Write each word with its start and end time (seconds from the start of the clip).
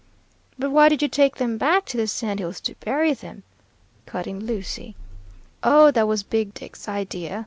'""But 0.57 0.71
why 0.71 0.89
did 0.89 1.03
you 1.03 1.07
take 1.07 1.35
them 1.35 1.59
back 1.59 1.85
to 1.85 1.97
the 1.97 2.07
sand 2.07 2.39
hills 2.39 2.59
to 2.61 2.73
bury 2.79 3.13
them?" 3.13 3.43
cut 4.07 4.25
in 4.25 4.47
Lucy. 4.47 4.95
"Oh, 5.61 5.91
that 5.91 6.07
was 6.07 6.23
Big 6.23 6.55
Dick's 6.55 6.87
idea. 6.87 7.39